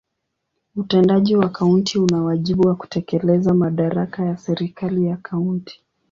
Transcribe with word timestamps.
Utendaji 0.75 1.35
wa 1.35 1.49
kaunti 1.49 1.99
una 1.99 2.23
wajibu 2.23 2.67
wa 2.67 2.75
kutekeleza 2.75 3.53
madaraka 3.53 4.23
ya 4.25 4.37
serikali 4.37 5.05
ya 5.05 5.17
kaunti. 5.17 5.83